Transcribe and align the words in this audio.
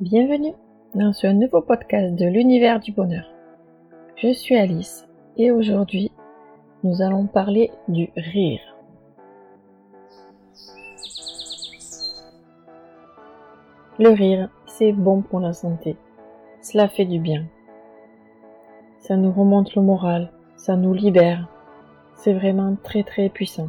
Bienvenue 0.00 0.54
dans 0.94 1.12
ce 1.12 1.26
nouveau 1.26 1.60
podcast 1.60 2.14
de 2.14 2.24
l'univers 2.24 2.80
du 2.80 2.90
bonheur. 2.90 3.30
Je 4.16 4.32
suis 4.32 4.56
Alice 4.56 5.06
et 5.36 5.50
aujourd'hui 5.50 6.10
nous 6.82 7.02
allons 7.02 7.26
parler 7.26 7.70
du 7.86 8.08
rire. 8.16 8.62
Le 13.98 14.08
rire, 14.08 14.48
c'est 14.64 14.92
bon 14.92 15.20
pour 15.20 15.38
la 15.38 15.52
santé. 15.52 15.98
Cela 16.62 16.88
fait 16.88 17.04
du 17.04 17.20
bien. 17.20 17.44
Ça 19.00 19.16
nous 19.18 19.32
remonte 19.32 19.74
le 19.74 19.82
moral, 19.82 20.32
ça 20.56 20.76
nous 20.76 20.94
libère. 20.94 21.46
C'est 22.14 22.32
vraiment 22.32 22.74
très 22.82 23.02
très 23.02 23.28
puissant. 23.28 23.68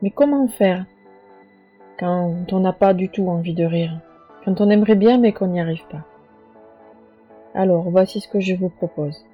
Mais 0.00 0.10
comment 0.10 0.48
faire 0.48 0.86
quand 2.00 2.50
on 2.50 2.60
n'a 2.60 2.72
pas 2.72 2.94
du 2.94 3.10
tout 3.10 3.28
envie 3.28 3.54
de 3.54 3.66
rire? 3.66 4.00
Quand 4.44 4.60
on 4.60 4.70
aimerait 4.70 4.96
bien 4.96 5.18
mais 5.18 5.32
qu'on 5.32 5.48
n'y 5.48 5.60
arrive 5.60 5.86
pas. 5.88 6.04
Alors, 7.54 7.90
voici 7.90 8.20
ce 8.20 8.28
que 8.28 8.40
je 8.40 8.54
vous 8.54 8.70
propose. 8.70 9.24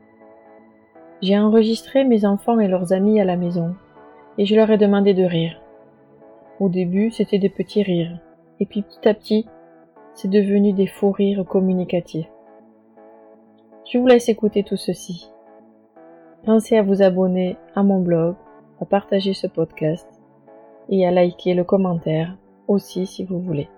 J'ai 1.22 1.38
enregistré 1.38 2.04
mes 2.04 2.24
enfants 2.24 2.58
et 2.60 2.68
leurs 2.68 2.92
amis 2.92 3.20
à 3.20 3.24
la 3.24 3.36
maison, 3.36 3.74
et 4.38 4.44
je 4.44 4.54
leur 4.54 4.70
ai 4.70 4.78
demandé 4.78 5.14
de 5.14 5.24
rire. 5.24 5.60
Au 6.60 6.68
début, 6.68 7.10
c'était 7.10 7.38
des 7.38 7.48
petits 7.48 7.82
rires, 7.82 8.18
et 8.60 8.66
puis 8.66 8.82
petit 8.82 9.08
à 9.08 9.14
petit, 9.14 9.46
c'est 10.14 10.28
devenu 10.28 10.72
des 10.72 10.86
faux 10.86 11.12
rires 11.12 11.44
communicatifs. 11.44 12.30
Je 13.90 13.98
vous 13.98 14.06
laisse 14.06 14.28
écouter 14.28 14.64
tout 14.64 14.76
ceci. 14.76 15.30
Pensez 16.44 16.76
à 16.76 16.82
vous 16.82 17.02
abonner 17.02 17.56
à 17.74 17.82
mon 17.82 18.00
blog, 18.00 18.34
à 18.80 18.84
partager 18.84 19.32
ce 19.32 19.46
podcast, 19.46 20.08
et 20.88 21.06
à 21.06 21.10
liker 21.10 21.54
le 21.54 21.64
commentaire 21.64 22.36
aussi 22.66 23.06
si 23.06 23.24
vous 23.24 23.40
voulez. 23.40 23.68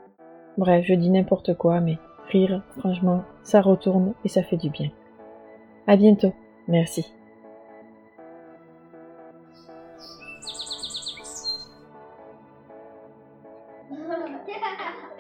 Bref, 0.60 0.84
je 0.86 0.92
dis 0.92 1.08
n'importe 1.08 1.56
quoi, 1.56 1.80
mais 1.80 1.96
rire, 2.28 2.62
franchement, 2.76 3.24
ça 3.42 3.62
retourne 3.62 4.12
et 4.26 4.28
ça 4.28 4.42
fait 4.42 4.58
du 4.58 4.68
bien. 4.68 4.90
À 5.86 5.96
bientôt. 5.96 6.34
Merci. 6.68 7.14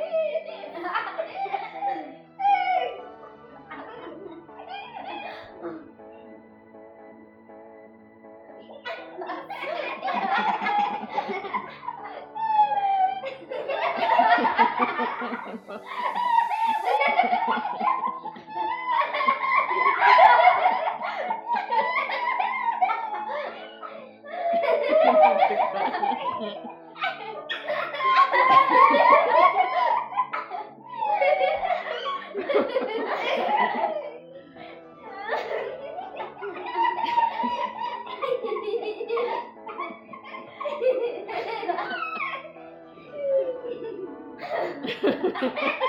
Ha 45.40 45.46
ha 45.48 45.52
ha 45.54 45.80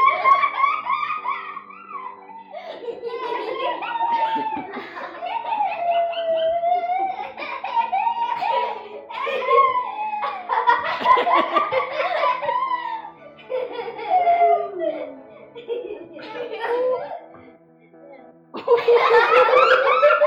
ha! 20.12 20.20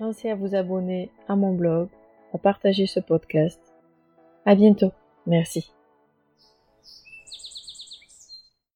Pensez 0.02 0.32
à 0.32 0.36
vous 0.36 0.56
abonner 0.56 1.12
à 1.28 1.36
mon 1.36 1.54
blog, 1.54 1.88
à 2.34 2.40
partager 2.40 2.88
ce 2.88 3.00
podcast. 3.00 3.62
À 4.48 4.56
bientôt. 4.56 4.92
Merci. 5.28 5.76